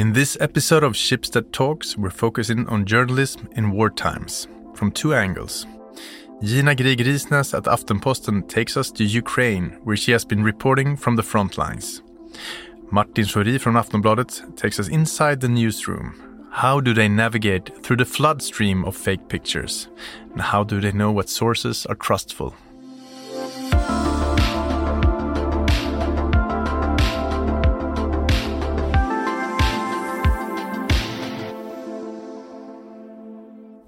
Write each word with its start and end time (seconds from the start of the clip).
In 0.00 0.14
this 0.14 0.38
episode 0.40 0.82
of 0.82 0.94
Schibsted 0.94 1.52
Talks, 1.52 1.94
we're 1.94 2.08
focusing 2.08 2.66
on 2.68 2.86
journalism 2.86 3.50
in 3.54 3.70
war 3.70 3.90
times 3.90 4.48
from 4.72 4.90
two 4.90 5.12
angles. 5.12 5.66
Gina 6.42 6.74
Grieg 6.74 7.02
at 7.02 7.06
Aftenposten 7.06 8.48
takes 8.48 8.78
us 8.78 8.90
to 8.92 9.04
Ukraine, 9.04 9.78
where 9.84 9.98
she 9.98 10.12
has 10.12 10.24
been 10.24 10.42
reporting 10.42 10.96
from 10.96 11.16
the 11.16 11.22
front 11.22 11.58
lines. 11.58 12.00
Martin 12.90 13.26
Schori 13.26 13.60
from 13.60 13.74
Aftonbladet 13.74 14.56
takes 14.56 14.80
us 14.80 14.88
inside 14.88 15.42
the 15.42 15.50
newsroom. 15.50 16.48
How 16.50 16.80
do 16.80 16.94
they 16.94 17.06
navigate 17.06 17.84
through 17.84 17.98
the 17.98 18.06
flood 18.06 18.40
stream 18.40 18.86
of 18.86 18.96
fake 18.96 19.28
pictures? 19.28 19.88
And 20.32 20.40
how 20.40 20.64
do 20.64 20.80
they 20.80 20.92
know 20.92 21.12
what 21.12 21.28
sources 21.28 21.84
are 21.84 21.94
trustful? 21.94 22.54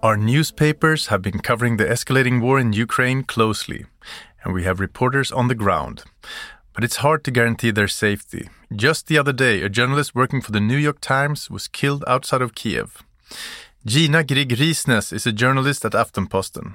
Our 0.02 0.16
newspapers 0.16 1.06
have 1.06 1.22
been 1.22 1.38
covering 1.38 1.76
the 1.76 1.84
escalating 1.84 2.40
war 2.40 2.58
in 2.58 2.72
Ukraine 2.72 3.22
closely, 3.22 3.86
and 4.42 4.52
we 4.52 4.64
have 4.64 4.80
reporters 4.80 5.30
on 5.30 5.46
the 5.46 5.54
ground. 5.54 6.02
But 6.72 6.82
it's 6.82 6.96
hard 6.96 7.22
to 7.22 7.30
guarantee 7.30 7.70
their 7.70 7.86
safety. 7.86 8.48
Just 8.74 9.06
the 9.06 9.16
other 9.16 9.32
day, 9.32 9.62
a 9.62 9.68
journalist 9.68 10.12
working 10.12 10.40
for 10.40 10.50
the 10.50 10.58
New 10.58 10.76
York 10.76 11.00
Times 11.00 11.48
was 11.52 11.68
killed 11.68 12.02
outside 12.08 12.42
of 12.42 12.56
Kiev. 12.56 13.04
Gina 13.86 14.24
Grieg 14.24 14.48
Risnäs 14.48 15.12
is 15.12 15.24
a 15.24 15.30
journalist 15.30 15.84
at 15.84 15.92
Aftenposten. 15.92 16.74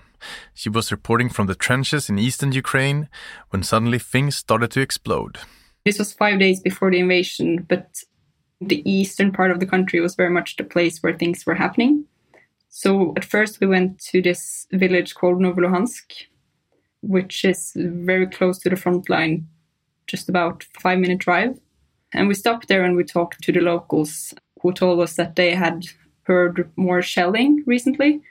She 0.53 0.69
was 0.69 0.89
reporting 0.89 1.27
from 1.27 1.47
the 1.47 1.55
trenches 1.55 2.09
in 2.09 2.17
eastern 2.17 2.53
Ukraine 2.53 3.09
when 3.49 3.61
suddenly 3.61 3.99
things 3.99 4.37
started 4.37 4.71
to 4.71 4.79
explode. 4.79 5.39
This 5.83 5.99
was 5.99 6.13
five 6.13 6.39
days 6.39 6.61
before 6.61 6.91
the 6.91 6.99
invasion, 6.99 7.65
but 7.67 7.89
the 8.61 8.89
eastern 8.89 9.33
part 9.33 9.51
of 9.51 9.59
the 9.59 9.65
country 9.65 9.99
was 9.99 10.15
very 10.15 10.29
much 10.29 10.55
the 10.55 10.63
place 10.63 11.03
where 11.03 11.13
things 11.13 11.45
were 11.45 11.55
happening. 11.55 12.05
So 12.79 13.11
at 13.17 13.25
first 13.25 13.59
we 13.59 13.65
went 13.65 13.97
to 14.11 14.21
this 14.21 14.67
village 14.71 15.15
called 15.15 15.39
Novoluhansk, 15.39 16.27
which 17.01 17.43
is 17.43 17.73
very 17.75 18.27
close 18.27 18.59
to 18.59 18.69
the 18.69 18.75
front 18.75 19.09
line, 19.09 19.47
just 20.05 20.29
about 20.29 20.63
five 20.79 20.99
minute 20.99 21.17
drive. 21.17 21.59
And 22.13 22.27
we 22.27 22.35
stopped 22.35 22.67
there 22.67 22.85
and 22.85 22.95
we 22.95 23.03
talked 23.03 23.41
to 23.41 23.51
the 23.51 23.61
locals 23.61 24.31
who 24.61 24.71
told 24.73 24.99
us 24.99 25.15
that 25.15 25.35
they 25.37 25.55
had 25.55 25.87
heard 26.27 26.71
more 26.75 27.01
shelling 27.01 27.63
recently, 27.65 28.21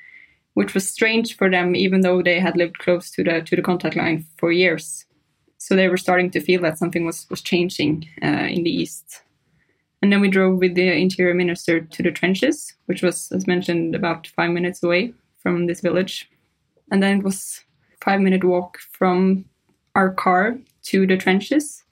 which 0.54 0.74
was 0.74 0.88
strange 0.88 1.36
for 1.36 1.50
them, 1.50 1.74
even 1.74 2.02
though 2.02 2.22
they 2.22 2.38
had 2.38 2.56
lived 2.56 2.78
close 2.78 3.10
to 3.10 3.24
the 3.24 3.40
to 3.40 3.56
the 3.56 3.62
contact 3.62 3.96
line 3.96 4.26
for 4.36 4.52
years. 4.52 5.06
So 5.58 5.74
they 5.74 5.88
were 5.88 5.96
starting 5.96 6.30
to 6.30 6.40
feel 6.40 6.62
that 6.62 6.78
something 6.78 7.04
was 7.04 7.26
was 7.30 7.42
changing 7.42 8.08
uh, 8.22 8.46
in 8.48 8.62
the 8.62 8.70
east. 8.70 9.22
And 10.06 10.12
then 10.12 10.20
we 10.20 10.28
drove 10.28 10.60
with 10.60 10.76
the 10.76 10.92
interior 10.92 11.34
minister 11.34 11.80
to 11.80 12.00
the 12.00 12.12
trenches, 12.12 12.72
which 12.84 13.02
was, 13.02 13.32
as 13.32 13.48
mentioned, 13.48 13.96
about 13.96 14.28
five 14.28 14.52
minutes 14.52 14.80
away 14.80 15.12
from 15.40 15.66
this 15.66 15.80
village. 15.80 16.30
And 16.92 17.02
then 17.02 17.18
it 17.18 17.24
was 17.24 17.64
five 18.00 18.20
minute 18.20 18.44
walk 18.44 18.78
from 18.92 19.46
our 19.96 20.14
car 20.14 20.58
to 20.84 21.08
the 21.08 21.16
trenches. 21.16 21.82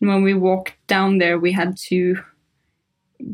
And 0.00 0.10
when 0.10 0.24
we 0.24 0.34
walked 0.34 0.72
down 0.88 1.18
there, 1.18 1.38
we 1.38 1.52
had 1.52 1.76
to 1.90 2.16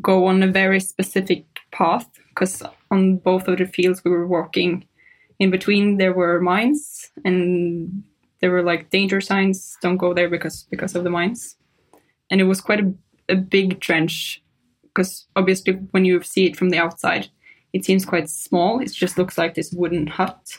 go 0.02 0.26
on 0.26 0.42
a 0.42 0.52
very 0.52 0.80
specific 0.80 1.46
path 1.70 2.06
because 2.28 2.62
on 2.90 3.16
both 3.16 3.48
of 3.48 3.56
the 3.56 3.64
fields 3.64 4.04
we 4.04 4.10
were 4.10 4.26
walking 4.26 4.86
in 5.38 5.50
between 5.50 5.96
there 5.96 6.12
were 6.12 6.38
mines 6.38 7.10
and 7.24 8.04
there 8.42 8.50
were 8.50 8.62
like 8.62 8.90
danger 8.90 9.22
signs 9.22 9.78
don't 9.80 9.96
go 9.96 10.12
there 10.12 10.28
because 10.28 10.64
because 10.64 10.94
of 10.94 11.04
the 11.04 11.10
mines 11.10 11.56
and 12.30 12.42
it 12.42 12.44
was 12.44 12.60
quite 12.60 12.80
a 12.80 12.92
a 13.28 13.36
big 13.36 13.80
trench 13.80 14.42
because 14.82 15.26
obviously 15.36 15.74
when 15.92 16.04
you 16.04 16.22
see 16.22 16.46
it 16.46 16.56
from 16.56 16.70
the 16.70 16.78
outside, 16.78 17.28
it 17.72 17.84
seems 17.84 18.04
quite 18.04 18.28
small. 18.28 18.80
It 18.80 18.92
just 18.92 19.16
looks 19.16 19.38
like 19.38 19.54
this 19.54 19.72
wooden 19.72 20.06
hut. 20.06 20.58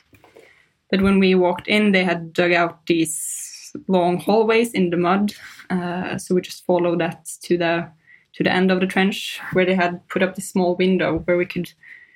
But 0.90 1.02
when 1.02 1.20
we 1.20 1.36
walked 1.36 1.67
in, 1.67 1.91
they 1.91 2.03
had 2.03 2.34
dug 2.34 2.53
out 2.53 2.85
these 2.85 3.74
long 3.88 4.19
hallways 4.19 4.74
in 4.74 4.90
the 4.90 4.97
mud. 4.97 5.34
Uh, 5.69 6.18
so 6.18 6.34
we 6.34 6.41
just 6.41 6.66
followed 6.66 7.00
that 7.00 7.30
to 7.44 7.57
the 7.57 7.91
to 8.34 8.44
the 8.44 8.52
end 8.52 8.72
of 8.72 8.80
the 8.80 8.88
trench 8.88 9.40
where 9.53 9.66
they 9.66 9.75
had 9.75 10.07
put 10.07 10.22
up 10.22 10.36
this 10.36 10.50
small 10.50 10.75
window 10.75 11.19
where 11.25 11.36
we 11.36 11.46
could 11.46 11.72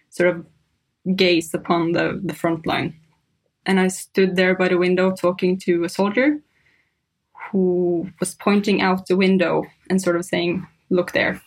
sort 0.09 0.29
of 0.29 0.45
gaze 1.15 1.53
upon 1.53 1.91
the, 1.91 2.21
the 2.23 2.35
front 2.35 2.67
line. 2.67 2.95
And 3.65 3.79
I 3.79 3.87
stood 3.87 4.35
there 4.35 4.55
by 4.55 4.67
the 4.67 4.77
window 4.77 5.11
talking 5.11 5.57
to 5.61 5.83
a 5.83 5.89
soldier 5.89 6.39
who 7.53 8.09
was 8.19 8.33
pointing 8.33 8.81
out 8.81 9.05
the 9.05 9.15
window 9.15 9.63
and 9.89 10.01
sort 10.01 10.15
of 10.17 10.25
saying, 10.25 10.67
Look 10.89 11.11
there. 11.13 11.41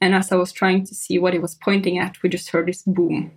And 0.00 0.14
as 0.14 0.32
I 0.32 0.36
was 0.36 0.52
trying 0.52 0.84
to 0.86 0.94
see 0.94 1.18
what 1.18 1.34
he 1.34 1.38
was 1.38 1.54
pointing 1.54 1.98
at, 1.98 2.22
we 2.22 2.28
just 2.28 2.48
heard 2.48 2.66
this 2.66 2.82
boom. 2.82 3.30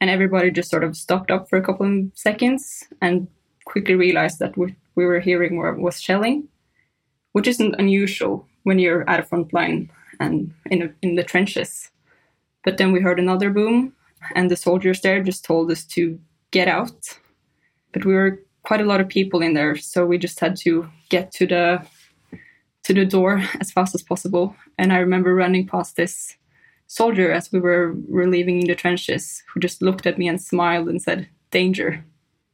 And 0.00 0.10
everybody 0.10 0.50
just 0.50 0.70
sort 0.70 0.84
of 0.84 0.96
stopped 0.96 1.30
up 1.30 1.48
for 1.48 1.56
a 1.56 1.62
couple 1.62 1.86
of 1.86 2.10
seconds 2.14 2.84
and 3.00 3.28
quickly 3.64 3.94
realized 3.94 4.40
that 4.40 4.56
what 4.56 4.70
we 4.96 5.04
were 5.04 5.20
hearing 5.20 5.56
was 5.80 6.00
shelling, 6.00 6.48
which 7.32 7.46
isn't 7.46 7.76
unusual 7.78 8.46
when 8.64 8.78
you're 8.78 9.08
at 9.08 9.20
a 9.20 9.24
front 9.24 9.52
line 9.52 9.90
and 10.18 10.52
in, 10.66 10.82
a, 10.82 10.90
in 11.02 11.14
the 11.14 11.24
trenches. 11.24 11.90
But 12.64 12.78
then 12.78 12.92
we 12.92 13.00
heard 13.00 13.18
another 13.18 13.50
boom, 13.50 13.92
and 14.34 14.50
the 14.50 14.56
soldiers 14.56 15.00
there 15.00 15.22
just 15.22 15.44
told 15.44 15.70
us 15.70 15.84
to 15.96 16.18
get 16.50 16.68
out. 16.68 17.18
But 17.92 18.04
we 18.04 18.14
were 18.14 18.42
quite 18.62 18.80
a 18.80 18.84
lot 18.86 19.00
of 19.00 19.08
people 19.08 19.42
in 19.42 19.54
there, 19.54 19.76
so 19.76 20.06
we 20.06 20.18
just 20.18 20.40
had 20.40 20.56
to 20.56 20.88
get 21.08 21.32
to 21.32 21.46
the 21.46 21.86
to 22.84 22.92
the 22.92 23.04
door 23.04 23.42
as 23.60 23.70
fast 23.70 23.94
as 23.94 24.02
possible. 24.02 24.56
And 24.76 24.92
I 24.92 24.98
remember 24.98 25.34
running 25.34 25.66
past 25.68 25.94
this 25.96 26.36
soldier 26.88 27.30
as 27.30 27.52
we 27.52 27.60
were, 27.60 27.94
leaving 28.08 28.66
the 28.66 28.74
trenches, 28.74 29.42
who 29.48 29.60
just 29.60 29.82
looked 29.82 30.06
at 30.06 30.18
me 30.18 30.28
and 30.28 30.40
smiled 30.40 30.88
and 30.88 31.00
said, 31.00 31.28
"Danger." 31.50 32.04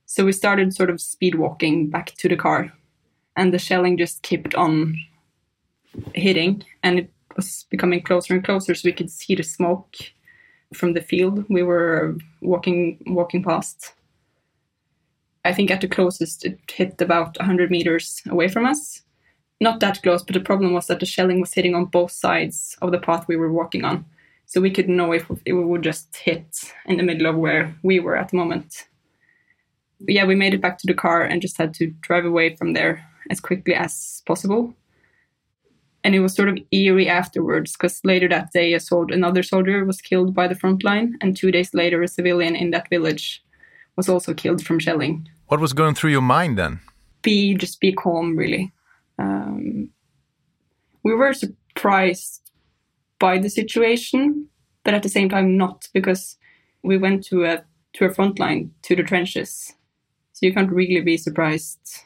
So 0.06 0.24
we 0.24 0.32
started 0.32 0.74
sort 0.74 0.90
of 0.90 1.00
speed 1.00 1.34
walking 1.34 1.90
back 1.90 2.14
to 2.18 2.28
the 2.28 2.36
car, 2.36 2.72
and 3.36 3.52
the 3.52 3.58
shelling 3.58 3.98
just 3.98 4.22
kept 4.22 4.54
on 4.54 4.94
hitting, 6.14 6.62
and 6.82 6.98
it 6.98 7.10
was 7.36 7.66
becoming 7.70 8.02
closer 8.02 8.34
and 8.34 8.44
closer, 8.44 8.74
so 8.74 8.88
we 8.88 8.92
could 8.92 9.10
see 9.10 9.34
the 9.34 9.42
smoke 9.42 9.96
from 10.74 10.92
the 10.92 11.00
field 11.00 11.44
we 11.48 11.62
were 11.62 12.16
walking 12.42 12.98
walking 13.06 13.42
past 13.42 13.94
I 15.48 15.54
think 15.54 15.70
at 15.70 15.80
the 15.80 15.88
closest 15.88 16.44
it 16.44 16.60
hit 16.70 17.00
about 17.00 17.38
100 17.38 17.70
meters 17.70 18.20
away 18.28 18.48
from 18.48 18.66
us. 18.66 19.00
Not 19.62 19.80
that 19.80 20.02
close, 20.02 20.22
but 20.22 20.34
the 20.34 20.40
problem 20.40 20.74
was 20.74 20.88
that 20.88 21.00
the 21.00 21.06
shelling 21.06 21.40
was 21.40 21.54
hitting 21.54 21.74
on 21.74 21.86
both 21.86 22.10
sides 22.10 22.76
of 22.82 22.92
the 22.92 22.98
path 22.98 23.26
we 23.26 23.36
were 23.36 23.50
walking 23.50 23.82
on. 23.82 24.04
So 24.44 24.60
we 24.60 24.70
couldn't 24.70 24.96
know 24.96 25.12
if 25.12 25.24
it 25.46 25.54
would 25.54 25.82
just 25.82 26.14
hit 26.14 26.74
in 26.84 26.98
the 26.98 27.02
middle 27.02 27.26
of 27.26 27.36
where 27.36 27.74
we 27.82 27.98
were 27.98 28.14
at 28.14 28.28
the 28.28 28.36
moment. 28.36 28.88
But 30.00 30.14
yeah, 30.14 30.26
we 30.26 30.34
made 30.34 30.52
it 30.52 30.60
back 30.60 30.76
to 30.78 30.86
the 30.86 30.92
car 30.92 31.22
and 31.22 31.40
just 31.40 31.56
had 31.56 31.72
to 31.74 31.86
drive 32.02 32.26
away 32.26 32.54
from 32.54 32.74
there 32.74 33.08
as 33.30 33.40
quickly 33.40 33.74
as 33.74 34.22
possible. 34.26 34.74
And 36.04 36.14
it 36.14 36.20
was 36.20 36.34
sort 36.34 36.50
of 36.50 36.58
eerie 36.72 37.08
afterwards 37.08 37.72
because 37.72 38.02
later 38.04 38.28
that 38.28 38.52
day, 38.52 38.74
a 38.74 38.80
soldier, 38.80 39.14
another 39.14 39.42
soldier 39.42 39.82
was 39.86 40.02
killed 40.02 40.34
by 40.34 40.46
the 40.46 40.54
front 40.54 40.84
line, 40.84 41.16
and 41.22 41.34
two 41.34 41.50
days 41.50 41.72
later, 41.72 42.02
a 42.02 42.08
civilian 42.08 42.54
in 42.54 42.70
that 42.72 42.90
village 42.90 43.42
was 43.96 44.08
also 44.08 44.32
killed 44.34 44.64
from 44.64 44.78
shelling. 44.78 45.26
What 45.48 45.60
was 45.60 45.72
going 45.72 45.94
through 45.94 46.10
your 46.10 46.22
mind 46.22 46.58
then? 46.58 46.80
Be 47.22 47.54
just 47.54 47.80
be 47.80 47.92
calm, 47.92 48.36
really. 48.36 48.70
Um, 49.18 49.90
we 51.02 51.14
were 51.14 51.32
surprised 51.32 52.52
by 53.18 53.38
the 53.38 53.48
situation, 53.48 54.46
but 54.84 54.92
at 54.94 55.02
the 55.02 55.08
same 55.08 55.30
time 55.30 55.56
not 55.56 55.88
because 55.94 56.36
we 56.82 56.98
went 56.98 57.24
to 57.24 57.44
a 57.44 57.64
to 57.94 58.04
a 58.04 58.12
front 58.12 58.38
line 58.38 58.72
to 58.82 58.94
the 58.94 59.02
trenches, 59.02 59.72
so 60.34 60.44
you 60.44 60.52
can't 60.52 60.70
really 60.70 61.00
be 61.00 61.16
surprised 61.16 62.04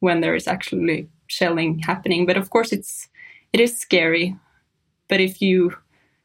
when 0.00 0.20
there 0.20 0.34
is 0.34 0.46
actually 0.46 1.08
shelling 1.28 1.78
happening. 1.78 2.26
But 2.26 2.36
of 2.36 2.50
course, 2.50 2.72
it's 2.72 3.08
it 3.54 3.60
is 3.60 3.78
scary. 3.78 4.36
But 5.08 5.20
if 5.20 5.40
you 5.40 5.72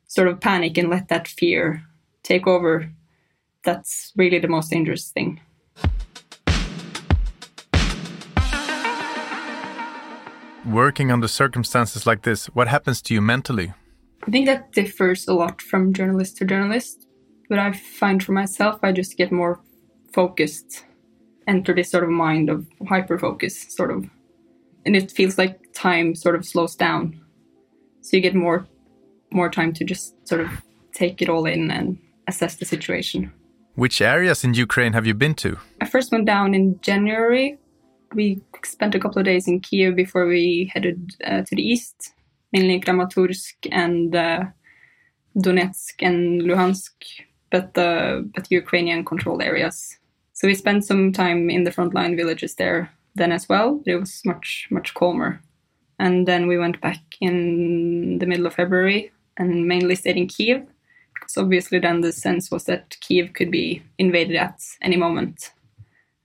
sort 0.08 0.28
of 0.28 0.42
panic 0.42 0.78
and 0.78 0.90
let 0.90 1.08
that 1.08 1.30
fear 1.30 1.82
take 2.24 2.46
over, 2.46 2.92
that's 3.64 4.12
really 4.18 4.40
the 4.40 4.50
most 4.50 4.70
dangerous 4.70 5.10
thing. 5.12 5.40
Working 10.66 11.12
under 11.12 11.28
circumstances 11.28 12.06
like 12.06 12.24
this, 12.24 12.48
what 12.48 12.68
happens 12.68 13.02
to 13.04 13.14
you 13.14 13.22
mentally? 13.22 13.74
I 14.28 14.32
think 14.32 14.46
that 14.46 14.72
differs 14.72 15.28
a 15.28 15.34
lot 15.34 15.62
from 15.62 15.94
journalist 15.94 16.38
to 16.38 16.46
journalist. 16.46 17.08
But 17.50 17.60
I 17.60 17.74
find 17.74 18.24
for 18.24 18.32
myself, 18.32 18.80
I 18.84 18.92
just 18.92 19.18
get 19.18 19.32
more 19.32 19.60
focused, 20.14 20.86
enter 21.48 21.74
this 21.74 21.92
sort 21.92 22.04
of 22.04 22.10
mind 22.10 22.50
of 22.50 22.66
hyper 22.88 23.18
focus, 23.20 23.66
sort 23.76 23.92
of. 23.92 24.10
And 24.86 24.96
it 24.96 25.12
feels 25.12 25.38
like 25.38 25.74
time 25.74 26.16
sort 26.16 26.36
of 26.36 26.46
slows 26.46 26.76
down. 26.76 27.20
So 28.02 28.18
you 28.18 28.24
get 28.24 28.36
more 28.36 28.68
more 29.34 29.50
time 29.50 29.74
to 29.74 29.86
just 29.86 30.16
sort 30.28 30.42
of 30.42 30.50
take 30.94 31.22
it 31.22 31.30
all 31.30 31.46
in 31.46 31.72
and 31.72 31.98
assess 32.28 32.56
the 32.56 32.66
situation. 32.66 33.32
Which 33.76 34.02
areas 34.02 34.44
in 34.44 34.54
Ukraine 34.54 34.94
have 34.94 35.08
you 35.08 35.14
been 35.14 35.36
to? 35.36 35.58
I 35.80 35.86
first 35.86 36.12
went 36.12 36.26
down 36.26 36.54
in 36.54 36.80
January 36.82 37.58
we 38.14 38.42
spent 38.64 38.96
a 38.96 39.00
couple 39.00 39.20
of 39.20 39.26
days 39.26 39.48
in 39.48 39.60
Kiev 39.60 39.96
before 39.96 40.26
we 40.26 40.72
headed 40.74 41.16
uh, 41.26 41.42
to 41.42 41.56
the 41.56 41.64
east 41.64 42.14
mainly 42.52 42.80
Kramatorsk 42.80 43.56
and 43.72 44.16
uh, 44.16 44.46
Donetsk 45.38 45.96
and 46.02 46.42
Luhansk, 46.42 46.92
but 47.50 47.78
uh, 47.78 48.22
but 48.34 48.52
Ukrainian 48.52 49.06
controlled 49.06 49.42
areas. 49.42 49.98
So 50.34 50.48
we 50.48 50.56
spent 50.56 50.86
some 50.86 51.12
time 51.12 51.50
in 51.50 51.64
the 51.64 51.72
frontline 51.72 52.16
villages 52.16 52.56
there 52.56 52.92
then 53.16 53.32
as 53.32 53.48
well. 53.48 53.82
It 53.86 53.96
was 53.96 54.22
much 54.26 54.68
much 54.72 54.94
calmer. 54.94 55.42
And 56.00 56.28
then 56.28 56.48
we 56.48 56.58
went 56.58 56.82
back 56.82 57.02
in 57.22 58.18
the 58.18 58.26
middle 58.26 58.48
of 58.48 58.56
February 58.56 59.12
and 59.38 59.68
mainly 59.68 59.96
stayed 59.96 60.18
in 60.18 60.28
Kiev, 60.28 60.66
because 61.14 61.38
obviously 61.38 61.78
then 61.80 62.02
the 62.02 62.12
sense 62.12 62.50
was 62.50 62.64
that 62.66 62.98
Kiev 63.02 63.34
could 63.34 63.52
be 63.52 63.84
invaded 64.00 64.36
at 64.36 64.60
any 64.82 64.98
moment. 64.98 65.52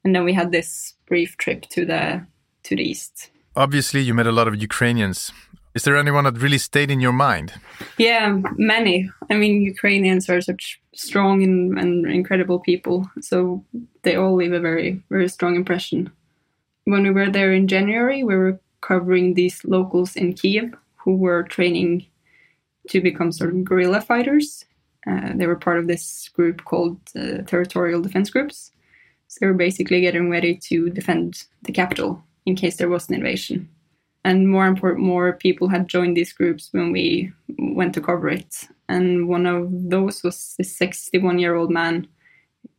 And 0.03 0.15
then 0.15 0.25
we 0.25 0.33
had 0.33 0.51
this 0.51 0.95
brief 1.07 1.37
trip 1.37 1.63
to 1.71 1.85
the 1.85 2.27
to 2.65 2.77
the 2.77 2.83
east. 2.83 3.31
Obviously, 3.55 4.01
you 4.01 4.15
met 4.15 4.27
a 4.27 4.33
lot 4.33 4.49
of 4.49 4.61
Ukrainians. 4.61 5.33
Is 5.75 5.83
there 5.85 5.97
anyone 5.97 6.25
that 6.25 6.39
really 6.39 6.59
stayed 6.59 6.91
in 6.91 7.01
your 7.01 7.13
mind? 7.13 7.53
Yeah, 7.99 8.41
many. 8.57 9.11
I 9.31 9.35
mean, 9.35 9.61
Ukrainians 9.61 10.29
are 10.31 10.41
such 10.41 10.81
strong 10.95 11.43
and, 11.43 11.79
and 11.79 12.07
incredible 12.07 12.61
people, 12.61 13.11
so 13.21 13.63
they 14.03 14.17
all 14.17 14.35
leave 14.35 14.55
a 14.55 14.61
very, 14.61 15.03
very 15.11 15.29
strong 15.29 15.55
impression. 15.55 16.11
When 16.85 17.03
we 17.03 17.11
were 17.11 17.31
there 17.31 17.53
in 17.53 17.69
January, 17.69 18.25
we 18.25 18.37
were 18.37 18.59
covering 18.81 19.35
these 19.35 19.65
locals 19.65 20.17
in 20.17 20.33
Kiev 20.33 20.75
who 20.97 21.17
were 21.17 21.43
training 21.43 22.07
to 22.89 23.01
become 23.01 23.31
sort 23.31 23.51
of 23.51 23.65
guerrilla 23.65 24.01
fighters. 24.01 24.65
Uh, 25.07 25.33
they 25.35 25.47
were 25.47 25.57
part 25.57 25.79
of 25.79 25.87
this 25.87 26.29
group 26.31 26.65
called 26.65 26.99
uh, 27.15 27.43
Territorial 27.47 28.01
Defense 28.01 28.31
Groups. 28.31 28.73
So 29.29 29.39
they 29.41 29.47
were 29.47 29.55
basically 29.55 30.01
getting 30.01 30.31
ready 30.31 30.57
to 30.69 30.91
defend 30.91 31.45
the 31.63 31.73
capital 31.73 32.23
in 32.45 32.57
case 32.57 32.77
there 32.77 32.89
was 32.89 33.09
an 33.09 33.17
invasion 33.17 33.69
and 34.27 34.49
more 34.49 34.67
important, 34.67 35.07
more 35.07 35.35
people 35.35 35.69
had 35.69 35.87
joined 35.87 36.17
these 36.17 36.33
groups 36.33 36.69
when 36.73 36.91
we 36.91 37.33
went 37.59 37.95
to 37.95 38.01
cover 38.01 38.29
it. 38.29 38.65
And 38.89 39.29
one 39.29 39.47
of 39.47 39.69
those 39.71 40.25
was 40.25 40.57
this 40.59 40.77
61 40.77 41.39
year 41.39 41.55
old 41.55 41.71
man. 41.71 42.09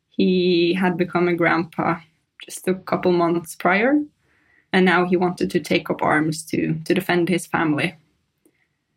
He 0.09 0.73
had 0.73 0.97
become 0.97 1.29
a 1.29 1.35
grandpa 1.35 2.01
just 2.43 2.67
a 2.67 2.73
couple 2.73 3.13
months 3.13 3.55
prior, 3.55 3.93
and 4.73 4.85
now 4.85 5.05
he 5.05 5.15
wanted 5.15 5.49
to 5.51 5.61
take 5.61 5.89
up 5.89 6.01
arms 6.01 6.43
to, 6.47 6.81
to 6.83 6.93
defend 6.93 7.29
his 7.29 7.47
family. 7.47 7.95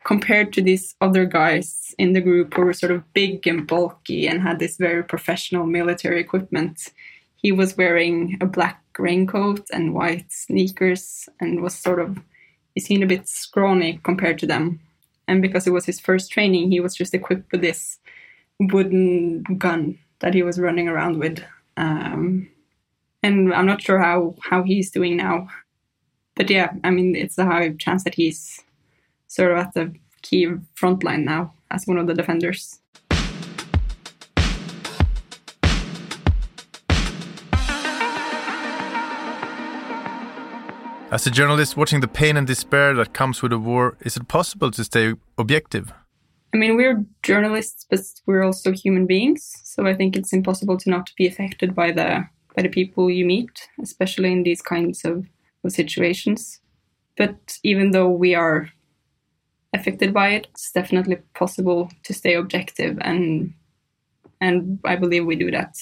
Compared 0.02 0.52
to 0.54 0.60
these 0.60 0.96
other 1.00 1.26
guys 1.26 1.94
in 1.98 2.14
the 2.14 2.20
group 2.20 2.54
who 2.54 2.62
were 2.62 2.72
sort 2.72 2.90
of 2.90 3.12
big 3.12 3.46
and 3.46 3.64
bulky 3.64 4.26
and 4.26 4.42
had 4.42 4.58
this 4.58 4.76
very 4.76 5.04
professional 5.04 5.66
military 5.66 6.18
equipment, 6.20 6.88
he 7.42 7.52
was 7.52 7.76
wearing 7.76 8.36
a 8.40 8.46
black 8.46 8.82
raincoat 8.98 9.66
and 9.72 9.94
white 9.94 10.30
sneakers 10.30 11.28
and 11.40 11.62
was 11.62 11.74
sort 11.74 12.00
of 12.00 12.18
he 12.74 12.80
seemed 12.80 13.02
a 13.02 13.06
bit 13.06 13.28
scrawny 13.28 14.00
compared 14.02 14.38
to 14.38 14.46
them. 14.46 14.80
And 15.26 15.42
because 15.42 15.66
it 15.66 15.72
was 15.72 15.86
his 15.86 16.00
first 16.00 16.30
training, 16.30 16.70
he 16.70 16.80
was 16.80 16.94
just 16.94 17.14
equipped 17.14 17.50
with 17.52 17.62
this 17.62 17.98
wooden 18.58 19.42
gun 19.58 19.98
that 20.20 20.34
he 20.34 20.42
was 20.42 20.58
running 20.58 20.88
around 20.88 21.18
with. 21.18 21.42
Um, 21.76 22.48
and 23.22 23.52
I'm 23.52 23.66
not 23.66 23.82
sure 23.82 23.98
how, 23.98 24.34
how 24.40 24.62
he's 24.62 24.90
doing 24.90 25.16
now. 25.16 25.48
But 26.36 26.50
yeah, 26.50 26.72
I 26.84 26.90
mean, 26.90 27.16
it's 27.16 27.38
a 27.38 27.44
high 27.44 27.70
chance 27.70 28.04
that 28.04 28.14
he's 28.14 28.62
sort 29.26 29.52
of 29.52 29.58
at 29.58 29.74
the 29.74 29.94
key 30.22 30.48
front 30.74 31.02
line 31.02 31.24
now 31.24 31.52
as 31.70 31.86
one 31.86 31.98
of 31.98 32.06
the 32.06 32.14
defenders. 32.14 32.80
As 41.12 41.26
a 41.26 41.30
journalist 41.30 41.76
watching 41.76 41.98
the 41.98 42.06
pain 42.06 42.36
and 42.36 42.46
despair 42.46 42.94
that 42.94 43.12
comes 43.12 43.42
with 43.42 43.52
a 43.52 43.58
war, 43.58 43.96
is 44.02 44.16
it 44.16 44.28
possible 44.28 44.70
to 44.70 44.84
stay 44.84 45.14
objective? 45.36 45.92
I 46.54 46.56
mean, 46.56 46.76
we're 46.76 47.04
journalists, 47.24 47.84
but 47.90 47.98
we're 48.26 48.44
also 48.44 48.70
human 48.70 49.06
beings. 49.06 49.52
So 49.64 49.88
I 49.88 49.94
think 49.94 50.14
it's 50.14 50.32
impossible 50.32 50.76
to 50.78 50.88
not 50.88 51.10
be 51.16 51.26
affected 51.26 51.74
by 51.74 51.90
the 51.90 52.28
by 52.54 52.62
the 52.62 52.68
people 52.68 53.10
you 53.10 53.24
meet, 53.24 53.68
especially 53.82 54.30
in 54.30 54.44
these 54.44 54.62
kinds 54.62 55.04
of, 55.04 55.26
of 55.64 55.72
situations. 55.72 56.60
But 57.16 57.58
even 57.64 57.90
though 57.90 58.08
we 58.08 58.36
are 58.36 58.70
affected 59.72 60.14
by 60.14 60.28
it, 60.30 60.46
it's 60.52 60.70
definitely 60.70 61.16
possible 61.34 61.90
to 62.04 62.14
stay 62.14 62.34
objective, 62.34 62.98
and 63.00 63.52
and 64.40 64.78
I 64.84 64.94
believe 64.94 65.26
we 65.26 65.34
do 65.34 65.50
that 65.50 65.74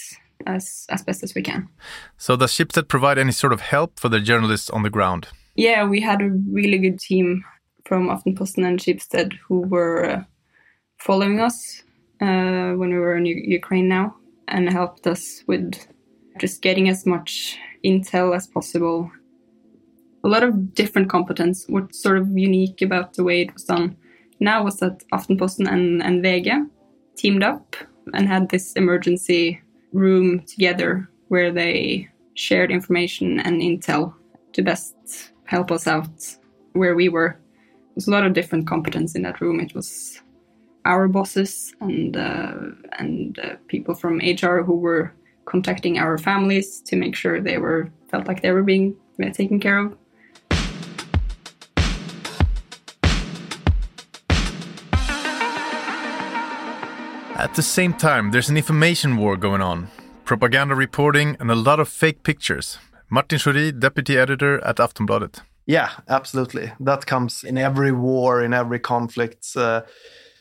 as 0.47 0.87
as 0.89 1.03
best 1.03 1.23
as 1.23 1.35
we 1.35 1.43
can. 1.43 1.69
So 2.17 2.37
does 2.37 2.53
Schibsted 2.53 2.89
provide 2.89 3.19
any 3.19 3.33
sort 3.33 3.53
of 3.53 3.61
help 3.61 3.99
for 4.01 4.09
the 4.09 4.21
journalists 4.21 4.71
on 4.71 4.83
the 4.83 4.91
ground? 4.91 5.29
Yeah, 5.55 5.85
we 5.89 6.01
had 6.01 6.23
a 6.23 6.31
really 6.51 6.79
good 6.79 7.01
team 7.01 7.45
from 7.85 8.09
Aftenposten 8.09 8.67
and 8.67 8.79
Schibsted 8.79 9.33
who 9.49 9.61
were 9.61 10.05
uh, 10.05 10.23
following 10.99 11.41
us 11.41 11.83
uh, 12.21 12.73
when 12.73 12.91
we 12.91 12.99
were 12.99 13.17
in 13.17 13.27
U 13.27 13.35
Ukraine 13.35 13.89
now 13.89 14.15
and 14.49 14.71
helped 14.71 15.07
us 15.07 15.43
with 15.47 15.75
just 16.39 16.63
getting 16.63 16.89
as 16.89 17.05
much 17.07 17.59
intel 17.85 18.35
as 18.35 18.47
possible. 18.47 19.11
A 20.25 20.29
lot 20.29 20.43
of 20.43 20.75
different 20.75 21.09
competence. 21.09 21.65
What's 21.69 22.03
sort 22.03 22.19
of 22.19 22.37
unique 22.37 22.83
about 22.83 23.15
the 23.15 23.25
way 23.25 23.43
it 23.43 23.53
was 23.53 23.65
done 23.65 23.97
now 24.41 24.65
was 24.65 24.79
that 24.79 25.03
Aftenposten 25.13 25.71
and, 25.71 26.03
and 26.03 26.25
VG 26.25 26.69
teamed 27.17 27.43
up 27.43 27.77
and 28.15 28.29
had 28.29 28.49
this 28.49 28.73
emergency 28.75 29.61
room 29.93 30.41
together 30.41 31.09
where 31.29 31.53
they 31.53 32.09
shared 32.35 32.71
information 32.71 33.41
and 33.41 33.61
intel 33.61 34.15
to 34.53 34.63
best 34.63 34.95
help 35.45 35.71
us 35.71 35.87
out 35.87 36.37
where 36.73 36.95
we 36.95 37.09
were. 37.09 37.31
There 37.31 37.95
was 37.95 38.09
a 38.09 38.11
lot 38.11 38.25
of 38.25 38.33
different 38.33 38.67
competence 38.67 39.15
in 39.15 39.23
that 39.23 39.41
room. 39.41 39.61
It 39.61 39.75
was 39.75 40.21
our 40.85 41.09
bosses 41.09 41.75
and 41.81 42.17
uh, 42.17 42.55
and 42.99 43.39
uh, 43.39 43.57
people 43.67 43.95
from 43.95 44.19
HR 44.19 44.63
who 44.63 44.77
were 44.77 45.13
contacting 45.45 45.99
our 45.99 46.19
families 46.19 46.81
to 46.83 46.97
make 46.97 47.17
sure 47.17 47.41
they 47.41 47.59
were 47.59 47.91
felt 48.11 48.27
like 48.27 48.43
they 48.43 48.53
were 48.53 48.63
being 48.63 48.97
taken 49.33 49.59
care 49.59 49.79
of. 49.79 49.97
At 57.39 57.55
the 57.55 57.63
same 57.63 57.95
time, 57.95 58.33
there's 58.33 58.49
an 58.49 58.57
information 58.57 59.17
war 59.17 59.37
going 59.37 59.63
on, 59.63 59.87
propaganda 60.25 60.75
reporting, 60.75 61.37
and 61.39 61.53
a 61.53 61.55
lot 61.55 61.79
of 61.79 61.89
fake 61.89 62.25
pictures. 62.25 62.79
Martin 63.11 63.39
Schori, 63.39 63.71
deputy 63.71 64.19
editor 64.19 64.61
at 64.65 64.79
Aftonbladet. 64.79 65.43
Yeah, 65.65 65.91
absolutely. 66.09 66.73
That 66.81 67.07
comes 67.07 67.45
in 67.45 67.57
every 67.57 67.93
war, 67.93 68.43
in 68.43 68.53
every 68.53 68.81
conflict. 68.81 69.47
Uh, 69.55 69.83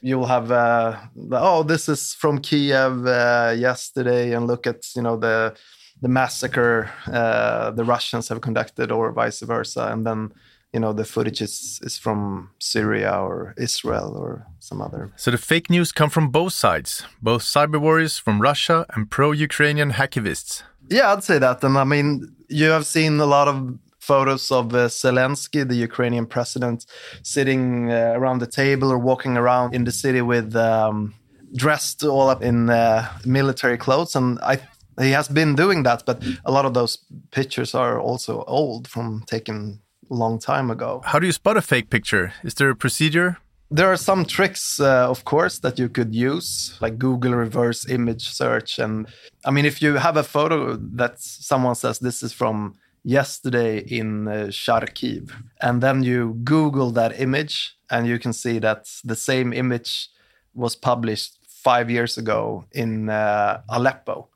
you'll 0.01 0.25
have, 0.25 0.51
uh, 0.51 0.97
oh, 1.33 1.61
this 1.61 1.87
is 1.87 2.15
from 2.15 2.39
Kiev 2.39 3.05
uh, 3.05 3.53
yesterday, 3.55 4.33
and 4.33 4.47
look 4.47 4.65
at 4.65 4.83
you 4.95 5.03
know 5.03 5.17
the 5.17 5.55
the 6.01 6.09
massacre 6.09 6.89
uh, 7.05 7.69
the 7.71 7.83
Russians 7.83 8.29
have 8.29 8.41
conducted, 8.41 8.91
or 8.91 9.11
vice 9.11 9.41
versa, 9.41 9.89
and 9.91 10.03
then 10.03 10.31
you 10.73 10.79
know 10.79 10.93
the 10.93 11.05
footage 11.05 11.41
is, 11.41 11.79
is 11.83 11.97
from 11.97 12.51
Syria 12.59 13.11
or 13.11 13.53
Israel 13.57 14.15
or 14.17 14.47
some 14.59 14.81
other. 14.81 15.11
So 15.15 15.31
the 15.31 15.37
fake 15.37 15.69
news 15.69 15.91
come 15.91 16.09
from 16.09 16.29
both 16.29 16.53
sides, 16.53 17.03
both 17.21 17.43
cyber 17.43 17.79
warriors 17.79 18.17
from 18.17 18.41
Russia 18.41 18.85
and 18.93 19.09
pro-Ukrainian 19.09 19.91
hacktivists. 19.93 20.63
Yeah, 20.89 21.13
I'd 21.13 21.23
say 21.23 21.39
that, 21.39 21.63
and 21.63 21.77
I 21.77 21.83
mean 21.83 22.35
you 22.49 22.69
have 22.69 22.85
seen 22.85 23.19
a 23.19 23.25
lot 23.25 23.47
of 23.47 23.77
photos 23.99 24.51
of 24.51 24.73
uh, 24.73 24.87
Zelensky, 24.87 25.67
the 25.67 25.75
Ukrainian 25.75 26.25
president, 26.25 26.85
sitting 27.23 27.91
uh, 27.91 28.13
around 28.15 28.39
the 28.39 28.47
table 28.47 28.89
or 28.91 28.97
walking 28.97 29.35
around 29.35 29.75
in 29.75 29.83
the 29.83 29.91
city 29.91 30.21
with 30.21 30.55
um, 30.55 31.13
dressed 31.55 32.03
all 32.03 32.29
up 32.29 32.41
in 32.41 32.69
uh, 32.69 33.07
military 33.25 33.77
clothes, 33.77 34.15
and 34.15 34.39
I 34.41 34.59
he 34.99 35.11
has 35.11 35.27
been 35.27 35.55
doing 35.55 35.83
that, 35.83 36.03
but 36.05 36.23
a 36.43 36.51
lot 36.51 36.65
of 36.65 36.73
those 36.73 36.97
pictures 37.31 37.75
are 37.75 37.99
also 37.99 38.43
old 38.47 38.87
from 38.87 39.23
taken 39.27 39.79
long 40.09 40.39
time 40.39 40.71
ago. 40.71 41.01
How 41.05 41.19
do 41.19 41.25
you 41.25 41.31
spot 41.31 41.57
a 41.57 41.61
fake 41.61 41.89
picture? 41.89 42.33
Is 42.43 42.55
there 42.55 42.69
a 42.69 42.75
procedure? 42.75 43.37
There 43.69 43.91
are 43.91 43.97
some 43.97 44.23
tricks, 44.23 44.79
uh, 44.79 45.09
of 45.09 45.25
course, 45.25 45.59
that 45.59 45.77
you 45.77 45.89
could 45.89 46.15
use, 46.15 46.77
like 46.79 46.97
Google 46.97 47.33
reverse 47.33 47.87
image 47.89 48.29
search. 48.29 48.79
And 48.79 49.07
I 49.43 49.51
mean, 49.51 49.65
if 49.65 49.81
you 49.81 49.95
have 49.95 50.15
a 50.15 50.23
photo 50.23 50.77
that 50.77 51.19
someone 51.19 51.75
says 51.75 51.99
this 51.99 52.23
is 52.23 52.31
from 52.31 52.75
yesterday 53.03 53.79
in 53.79 54.27
uh, 54.27 54.47
Kharkiv, 54.51 55.31
and 55.61 55.83
then 55.83 56.01
you 56.01 56.39
Google 56.43 56.91
that 56.91 57.19
image, 57.19 57.75
and 57.89 58.07
you 58.07 58.19
can 58.19 58.31
see 58.31 58.59
that 58.59 58.87
the 59.03 59.15
same 59.15 59.51
image 59.51 60.09
was 60.53 60.75
published 60.75 61.37
five 61.47 61.91
years 61.91 62.17
ago 62.17 62.63
in 62.71 63.09
uh, 63.09 63.61
Aleppo 63.69 64.29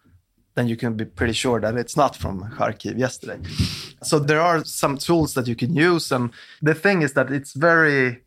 then 0.55 0.67
you 0.67 0.75
can 0.75 0.96
be 0.96 1.05
pretty 1.05 1.34
sure 1.34 1.60
that 1.62 1.75
it's 1.75 1.96
not 1.96 2.15
from 2.15 2.43
Kharkiv 2.58 2.98
yesterday. 2.98 3.39
So 4.03 4.20
there 4.20 4.41
are 4.41 4.63
some 4.65 4.98
tools 4.98 5.34
that 5.36 5.48
you 5.48 5.55
can 5.55 5.75
use. 5.75 6.12
And 6.12 6.31
the 6.62 6.74
thing 6.74 7.01
is 7.01 7.13
that 7.13 7.31
it's 7.31 7.53
very 7.53 8.22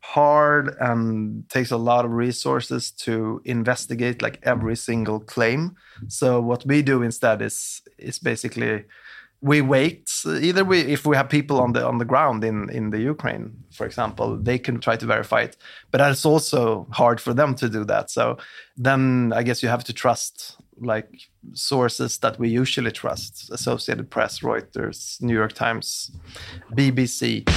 hard 0.00 0.74
and 0.80 1.48
takes 1.48 1.70
a 1.70 1.76
lot 1.76 2.04
of 2.04 2.10
resources 2.10 2.90
to 2.90 3.40
investigate 3.44 4.22
like 4.22 4.40
every 4.42 4.76
single 4.76 5.20
claim. 5.20 5.76
So 6.08 6.40
what 6.40 6.66
we 6.66 6.82
do 6.82 7.02
instead 7.02 7.42
is 7.42 7.82
is 7.98 8.18
basically 8.18 8.84
we 9.42 9.62
wait. 9.62 10.10
Either 10.26 10.64
we, 10.64 10.80
if 10.80 11.06
we 11.06 11.16
have 11.16 11.28
people 11.28 11.60
on 11.60 11.72
the 11.72 11.86
on 11.86 11.98
the 11.98 12.04
ground 12.04 12.44
in 12.44 12.68
in 12.70 12.90
the 12.90 12.98
Ukraine, 12.98 13.64
for 13.72 13.86
example, 13.86 14.36
they 14.36 14.58
can 14.58 14.80
try 14.80 14.96
to 14.96 15.06
verify 15.06 15.42
it. 15.42 15.56
But 15.90 15.98
that's 15.98 16.26
also 16.26 16.86
hard 16.90 17.20
for 17.20 17.32
them 17.32 17.54
to 17.56 17.68
do 17.68 17.84
that. 17.84 18.10
So 18.10 18.38
then 18.76 19.32
I 19.34 19.42
guess 19.42 19.62
you 19.62 19.68
have 19.68 19.84
to 19.84 19.92
trust 19.92 20.59
like 20.80 21.28
sources 21.52 22.18
that 22.18 22.38
we 22.38 22.48
usually 22.48 22.90
trust: 22.90 23.50
Associated 23.50 24.10
Press, 24.10 24.40
Reuters, 24.40 25.20
New 25.22 25.34
York 25.34 25.52
Times, 25.52 26.10
BBC. 26.72 27.48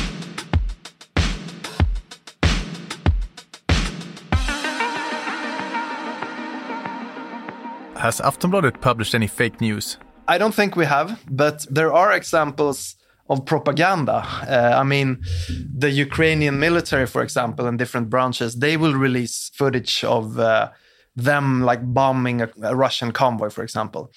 Has 7.98 8.20
Aftonbladet 8.20 8.82
published 8.82 9.16
any 9.16 9.28
fake 9.28 9.62
news? 9.62 9.98
I 10.28 10.38
don't 10.38 10.54
think 10.54 10.76
we 10.76 10.86
have, 10.86 11.20
but 11.30 11.66
there 11.70 11.94
are 11.94 12.12
examples 12.12 12.98
of 13.30 13.46
propaganda. 13.46 14.26
Uh, 14.48 14.74
I 14.76 14.84
mean, 14.84 15.24
the 15.74 15.90
Ukrainian 15.90 16.60
military, 16.60 17.06
for 17.06 17.22
example, 17.22 17.66
and 17.66 17.78
different 17.80 18.10
branches, 18.10 18.56
they 18.56 18.76
will 18.78 18.94
release 18.94 19.52
footage 19.56 20.04
of 20.04 20.38
uh, 20.38 20.70
them 21.16 21.62
like 21.62 21.94
bombing 21.94 22.42
a, 22.42 22.50
a, 22.62 22.76
Russian 22.76 23.12
convoy, 23.12 23.50
for 23.50 23.64
example. 23.64 24.12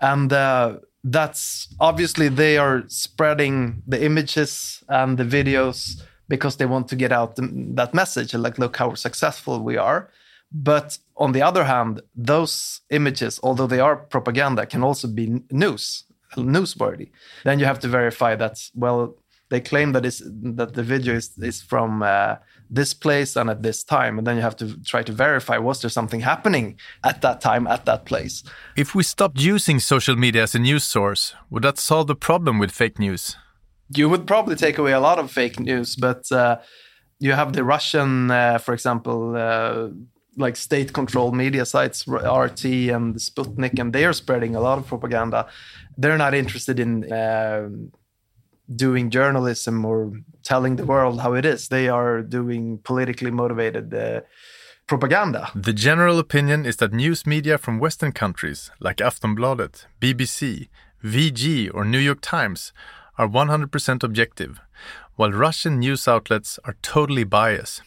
And 0.00 0.32
uh, 0.32 0.78
that's 1.04 1.74
obviously 1.80 2.28
they 2.28 2.58
are 2.58 2.84
spreading 2.88 3.82
the 3.86 4.04
images 4.04 4.82
and 4.88 5.18
the 5.18 5.24
videos 5.24 6.02
because 6.28 6.56
they 6.56 6.66
want 6.66 6.88
to 6.88 6.96
get 6.96 7.12
out 7.12 7.36
that 7.36 7.94
message 7.94 8.34
like, 8.34 8.58
look 8.58 8.76
how 8.76 8.94
successful 8.94 9.62
we 9.62 9.76
are. 9.76 10.10
But 10.52 10.98
on 11.16 11.32
the 11.32 11.42
other 11.42 11.64
hand, 11.64 12.02
those 12.14 12.80
images, 12.90 13.40
although 13.42 13.66
they 13.66 13.80
are 13.80 13.96
propaganda, 13.96 14.66
can 14.66 14.82
also 14.82 15.08
be 15.08 15.42
news, 15.50 16.04
newsworthy. 16.36 17.10
Then 17.44 17.58
you 17.58 17.64
have 17.64 17.80
to 17.80 17.88
verify 17.88 18.36
that, 18.36 18.58
well, 18.74 19.16
they 19.52 19.60
claim 19.60 19.92
that, 19.92 20.04
that 20.56 20.72
the 20.72 20.82
video 20.82 21.14
is, 21.14 21.36
is 21.36 21.60
from 21.60 22.02
uh, 22.02 22.36
this 22.70 22.94
place 22.94 23.36
and 23.36 23.50
at 23.50 23.62
this 23.62 23.84
time. 23.84 24.16
And 24.16 24.26
then 24.26 24.36
you 24.36 24.42
have 24.42 24.56
to 24.56 24.82
try 24.82 25.02
to 25.02 25.12
verify 25.12 25.58
was 25.58 25.82
there 25.82 25.90
something 25.90 26.20
happening 26.20 26.78
at 27.04 27.20
that 27.20 27.42
time, 27.42 27.66
at 27.66 27.84
that 27.84 28.06
place? 28.06 28.42
If 28.76 28.94
we 28.94 29.02
stopped 29.02 29.38
using 29.38 29.78
social 29.78 30.16
media 30.16 30.44
as 30.44 30.54
a 30.54 30.58
news 30.58 30.84
source, 30.84 31.34
would 31.50 31.64
that 31.64 31.78
solve 31.78 32.06
the 32.06 32.14
problem 32.14 32.58
with 32.58 32.70
fake 32.70 32.98
news? 32.98 33.36
You 33.94 34.08
would 34.08 34.26
probably 34.26 34.56
take 34.56 34.78
away 34.78 34.92
a 34.92 35.00
lot 35.00 35.18
of 35.18 35.30
fake 35.30 35.60
news, 35.60 35.96
but 35.96 36.32
uh, 36.32 36.56
you 37.20 37.32
have 37.32 37.52
the 37.52 37.62
Russian, 37.62 38.30
uh, 38.30 38.56
for 38.56 38.72
example, 38.72 39.36
uh, 39.36 39.88
like 40.38 40.56
state 40.56 40.94
controlled 40.94 41.36
media 41.36 41.66
sites, 41.66 42.08
RT 42.08 42.64
and 42.96 43.16
Sputnik, 43.16 43.78
and 43.78 43.92
they 43.92 44.06
are 44.06 44.14
spreading 44.14 44.56
a 44.56 44.60
lot 44.60 44.78
of 44.78 44.86
propaganda. 44.86 45.46
They're 45.98 46.16
not 46.16 46.32
interested 46.32 46.80
in 46.80 47.12
uh, 47.12 47.68
doing 48.74 49.10
journalism 49.10 49.84
or 49.84 50.12
telling 50.42 50.76
the 50.76 50.84
world 50.84 51.20
how 51.20 51.34
it 51.34 51.44
is. 51.44 51.68
They 51.68 51.88
are 51.88 52.22
doing 52.22 52.78
politically 52.78 53.30
motivated 53.30 53.94
uh, 53.94 54.20
propaganda. 54.86 55.50
The 55.54 55.72
general 55.72 56.18
opinion 56.18 56.66
is 56.66 56.76
that 56.76 56.92
news 56.92 57.26
media 57.26 57.58
from 57.58 57.78
Western 57.78 58.12
countries 58.12 58.70
like 58.80 58.96
Aftonbladet, 58.96 59.86
BBC, 60.00 60.68
VG, 61.04 61.70
or 61.74 61.84
New 61.84 61.98
York 61.98 62.20
Times 62.20 62.72
are 63.18 63.28
100% 63.28 64.02
objective, 64.02 64.60
while 65.16 65.30
Russian 65.32 65.78
news 65.78 66.08
outlets 66.08 66.58
are 66.64 66.76
totally 66.82 67.24
biased. 67.24 67.82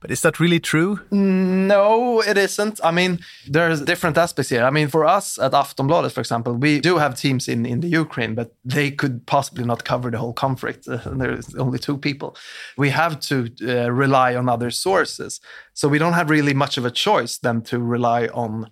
But 0.00 0.10
is 0.10 0.20
that 0.22 0.40
really 0.40 0.60
true? 0.60 1.00
No, 1.10 2.20
it 2.20 2.36
isn't. 2.36 2.80
I 2.82 2.90
mean, 2.90 3.20
there's 3.46 3.82
different 3.82 4.18
aspects 4.18 4.50
here. 4.50 4.64
I 4.64 4.70
mean, 4.70 4.88
for 4.88 5.04
us 5.04 5.38
at 5.38 5.52
Aftonbladet, 5.52 6.12
for 6.12 6.20
example, 6.20 6.54
we 6.54 6.80
do 6.80 6.98
have 6.98 7.14
teams 7.14 7.48
in, 7.48 7.66
in 7.66 7.80
the 7.80 7.88
Ukraine, 7.88 8.34
but 8.34 8.54
they 8.64 8.90
could 8.90 9.26
possibly 9.26 9.64
not 9.64 9.84
cover 9.84 10.10
the 10.10 10.18
whole 10.18 10.32
conflict. 10.32 10.88
Uh, 10.88 10.98
there's 11.06 11.54
only 11.54 11.78
two 11.78 11.98
people. 11.98 12.36
We 12.76 12.90
have 12.90 13.20
to 13.20 13.50
uh, 13.62 13.90
rely 13.90 14.34
on 14.34 14.48
other 14.48 14.70
sources. 14.70 15.40
So 15.74 15.88
we 15.88 15.98
don't 15.98 16.14
have 16.14 16.30
really 16.30 16.54
much 16.54 16.78
of 16.78 16.84
a 16.84 16.90
choice 16.90 17.38
than 17.38 17.62
to 17.62 17.78
rely 17.78 18.26
on 18.28 18.70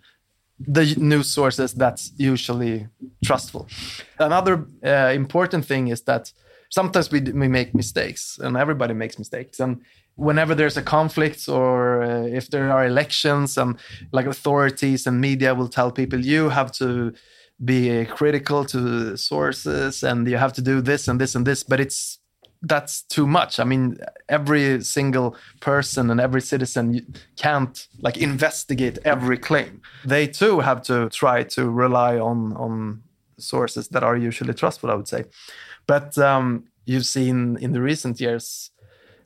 the 0.59 0.95
news 0.97 1.29
sources 1.29 1.73
that's 1.73 2.13
usually 2.17 2.89
trustful. 3.25 3.69
Another 4.19 4.67
uh, 4.85 5.13
important 5.15 5.65
thing 5.65 5.89
is 5.89 6.03
that 6.03 6.33
sometimes 6.69 7.11
we, 7.11 7.21
we 7.21 7.49
make 7.49 7.75
mistakes 7.75 8.39
and 8.43 8.57
everybody 8.57 8.95
makes 8.95 9.19
mistakes. 9.19 9.61
And 9.61 9.83
whenever 10.19 10.53
there's 10.53 10.77
a 10.77 10.83
conflict 10.83 11.49
or 11.49 12.03
uh, 12.03 12.23
if 12.25 12.51
there 12.51 12.71
are 12.73 12.85
elections 12.85 13.57
and 13.57 13.79
like 14.11 14.27
authorities 14.27 15.07
and 15.07 15.21
media 15.21 15.55
will 15.55 15.69
tell 15.69 15.93
people 15.93 16.19
you 16.19 16.49
have 16.49 16.73
to 16.73 17.13
be 17.65 18.05
critical 18.05 18.65
to 18.65 19.17
sources 19.17 20.03
and 20.03 20.29
you 20.29 20.37
have 20.37 20.53
to 20.53 20.61
do 20.61 20.81
this 20.81 21.07
and 21.07 21.21
this 21.21 21.37
and 21.37 21.47
this 21.47 21.63
but 21.63 21.79
it's 21.79 22.19
that's 22.63 23.03
too 23.03 23.25
much. 23.25 23.61
I 23.61 23.65
mean 23.65 23.99
every 24.29 24.83
single 24.83 25.37
person 25.61 26.11
and 26.11 26.21
every 26.21 26.41
citizen 26.41 27.07
can't 27.37 27.87
like 28.01 28.17
investigate 28.17 28.99
every 29.05 29.39
claim. 29.39 29.81
They 30.05 30.27
too 30.27 30.59
have 30.59 30.83
to 30.83 31.09
try 31.11 31.45
to 31.45 31.71
rely 31.71 32.19
on 32.19 32.55
on 32.55 33.03
sources 33.39 33.87
that 33.91 34.03
are 34.03 34.17
usually 34.17 34.53
trustful 34.53 34.91
i 34.91 34.95
would 34.95 35.07
say. 35.07 35.25
But 35.87 36.19
um, 36.19 36.65
you've 36.87 37.07
seen 37.07 37.57
in 37.61 37.73
the 37.73 37.81
recent 37.81 38.21
years 38.21 38.73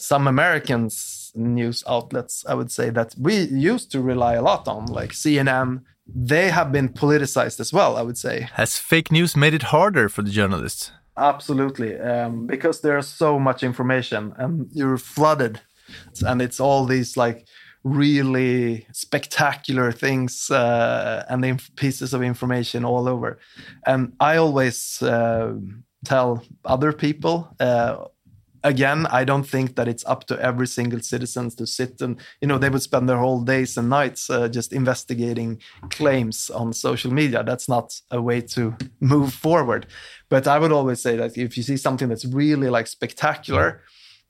some 0.02 0.26
Americans 0.26 1.32
news 1.34 1.84
outlets, 1.86 2.44
I 2.46 2.54
would 2.54 2.70
say 2.70 2.90
that 2.90 3.14
we 3.18 3.44
used 3.44 3.90
to 3.92 4.00
rely 4.00 4.34
a 4.34 4.42
lot 4.42 4.68
on, 4.68 4.86
like 4.86 5.12
CNN. 5.12 5.82
They 6.06 6.50
have 6.50 6.72
been 6.72 6.88
politicized 6.88 7.60
as 7.60 7.72
well, 7.72 7.96
I 7.96 8.02
would 8.02 8.18
say. 8.18 8.48
Has 8.54 8.76
fake 8.76 9.12
news 9.12 9.36
made 9.36 9.54
it 9.54 9.64
harder 9.64 10.08
for 10.08 10.22
the 10.22 10.30
journalists? 10.30 10.90
Absolutely, 11.16 11.98
um, 11.98 12.46
because 12.46 12.80
there's 12.80 13.06
so 13.06 13.38
much 13.38 13.62
information 13.62 14.34
and 14.36 14.68
you're 14.72 14.98
flooded, 14.98 15.60
and 16.26 16.42
it's 16.42 16.58
all 16.58 16.84
these 16.84 17.16
like 17.16 17.46
really 17.84 18.86
spectacular 18.92 19.92
things 19.92 20.50
uh, 20.50 21.24
and 21.28 21.62
pieces 21.76 22.14
of 22.14 22.22
information 22.22 22.84
all 22.84 23.08
over. 23.08 23.38
And 23.86 24.12
I 24.20 24.36
always 24.36 25.02
uh, 25.02 25.54
tell 26.04 26.44
other 26.64 26.92
people 26.92 27.54
uh, 27.60 28.04
again, 28.64 29.06
I 29.06 29.24
don't 29.24 29.44
think 29.44 29.76
that 29.76 29.88
it's 29.88 30.04
up 30.06 30.24
to 30.26 30.40
every 30.40 30.66
single 30.66 31.00
citizen 31.00 31.50
to 31.50 31.66
sit 31.66 32.00
and, 32.00 32.20
you 32.40 32.48
know, 32.48 32.58
they 32.58 32.68
would 32.68 32.82
spend 32.82 33.08
their 33.08 33.18
whole 33.18 33.42
days 33.42 33.76
and 33.76 33.88
nights 33.88 34.30
uh, 34.30 34.48
just 34.48 34.72
investigating 34.72 35.60
claims 35.90 36.50
on 36.50 36.72
social 36.72 37.12
media. 37.12 37.42
That's 37.42 37.68
not 37.68 38.00
a 38.10 38.20
way 38.20 38.40
to 38.40 38.76
move 39.00 39.34
forward. 39.34 39.86
But 40.28 40.46
I 40.46 40.58
would 40.58 40.72
always 40.72 41.00
say 41.00 41.16
that 41.16 41.36
if 41.36 41.56
you 41.56 41.62
see 41.62 41.76
something 41.76 42.08
that's 42.08 42.24
really 42.24 42.70
like 42.70 42.86
spectacular 42.86 43.82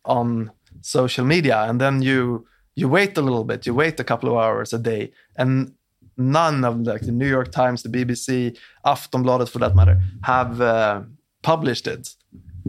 on 0.05 0.51
social 0.81 1.25
media 1.25 1.63
and 1.63 1.81
then 1.81 2.03
you 2.03 2.47
you 2.75 2.89
wait 2.89 3.19
a 3.19 3.21
little 3.21 3.45
bit, 3.45 3.67
you 3.67 3.75
wait 3.75 4.01
a 4.01 4.05
couple 4.05 4.31
of 4.31 4.37
hours 4.39 4.73
a 4.73 4.79
day 4.79 5.13
and 5.37 5.75
none 6.17 6.65
of 6.65 6.81
like 6.81 7.03
the 7.03 7.13
New 7.13 7.29
York 7.29 7.53
Times, 7.53 7.83
the 7.83 7.91
BBC, 7.91 8.57
Aftonbladet 8.87 9.51
for 9.51 9.59
that 9.59 9.77
matter, 9.77 10.01
have 10.23 10.59
uh, 10.61 11.03
published 11.43 11.87
it. 11.87 12.15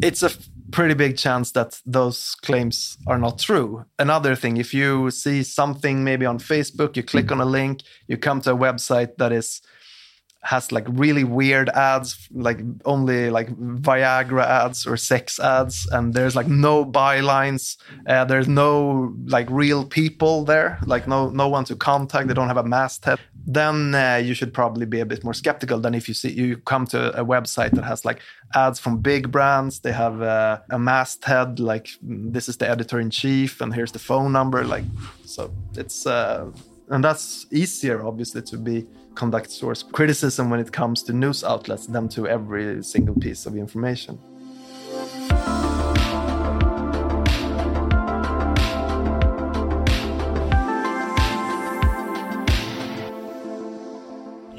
It's 0.01 0.23
a 0.23 0.31
pretty 0.71 0.93
big 0.93 1.17
chance 1.17 1.51
that 1.51 1.81
those 1.85 2.35
claims 2.41 2.97
are 3.07 3.17
not 3.17 3.39
true. 3.39 3.85
Another 3.99 4.35
thing, 4.35 4.57
if 4.57 4.73
you 4.73 5.11
see 5.11 5.43
something 5.43 6.03
maybe 6.03 6.25
on 6.25 6.39
Facebook, 6.39 6.95
you 6.95 7.03
click 7.03 7.31
on 7.31 7.41
a 7.41 7.45
link, 7.45 7.81
you 8.07 8.17
come 8.17 8.41
to 8.41 8.51
a 8.51 8.57
website 8.57 9.17
that 9.17 9.31
is 9.31 9.61
has 10.43 10.73
like 10.73 10.85
really 10.89 11.23
weird 11.23 11.69
ads, 11.69 12.27
like 12.33 12.59
only 12.83 13.29
like 13.29 13.47
Viagra 13.49 14.45
ads 14.45 14.85
or 14.85 14.97
sex 14.97 15.39
ads, 15.39 15.87
and 15.91 16.13
there's 16.13 16.35
like 16.35 16.47
no 16.47 16.85
bylines. 16.85 17.77
Uh, 18.07 18.25
there's 18.25 18.47
no 18.47 19.15
like 19.25 19.47
real 19.49 19.85
people 19.85 20.43
there, 20.43 20.79
like 20.85 21.07
no 21.07 21.29
no 21.29 21.47
one 21.47 21.63
to 21.65 21.75
contact. 21.75 22.27
They 22.27 22.33
don't 22.33 22.49
have 22.49 22.57
a 22.57 22.63
masthead 22.63 23.19
then 23.45 23.93
uh, 23.93 24.21
you 24.23 24.33
should 24.33 24.53
probably 24.53 24.85
be 24.85 25.01
a 25.01 25.05
bit 25.05 25.23
more 25.23 25.33
skeptical 25.33 25.79
than 25.79 25.93
if 25.93 26.07
you 26.07 26.13
see 26.13 26.31
you 26.31 26.57
come 26.57 26.85
to 26.87 27.19
a 27.19 27.25
website 27.25 27.71
that 27.71 27.83
has 27.83 28.05
like 28.05 28.21
ads 28.55 28.79
from 28.79 28.99
big 28.99 29.31
brands. 29.31 29.79
They 29.79 29.91
have 29.91 30.21
uh, 30.21 30.59
a 30.69 30.79
masthead 30.79 31.59
like 31.59 31.89
this 32.01 32.47
is 32.47 32.57
the 32.57 32.69
editor 32.69 32.99
in 32.99 33.09
chief 33.09 33.59
and 33.61 33.73
here's 33.73 33.91
the 33.91 33.99
phone 33.99 34.31
number 34.31 34.63
like 34.63 34.85
so 35.25 35.53
it's 35.75 36.05
uh, 36.05 36.49
and 36.89 37.03
that's 37.03 37.45
easier 37.51 38.05
obviously 38.05 38.41
to 38.41 38.57
be 38.57 38.85
conduct 39.15 39.51
source 39.51 39.83
criticism 39.83 40.49
when 40.49 40.59
it 40.59 40.71
comes 40.71 41.03
to 41.03 41.13
news 41.13 41.43
outlets 41.43 41.85
than 41.85 42.07
to 42.09 42.27
every 42.27 42.83
single 42.83 43.15
piece 43.15 43.45
of 43.45 43.55
information 43.55 44.19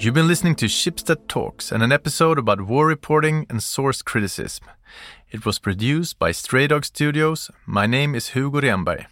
You've 0.04 0.12
been 0.12 0.28
listening 0.28 0.54
to 0.56 0.66
Schibsted 0.66 1.28
Talks 1.28 1.72
and 1.72 1.82
an 1.82 1.90
episode 1.90 2.38
about 2.38 2.66
war 2.66 2.86
reporting 2.86 3.46
and 3.48 3.62
source 3.62 4.02
criticism. 4.02 4.66
It 5.30 5.46
was 5.46 5.58
produced 5.58 6.18
by 6.18 6.30
Stray 6.30 6.66
Dog 6.66 6.84
Studios. 6.84 7.50
My 7.64 7.86
name 7.86 8.14
is 8.14 8.28
Hugo 8.28 8.60
Renberg. 8.60 9.06